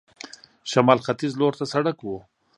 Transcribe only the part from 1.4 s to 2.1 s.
ته سړک و.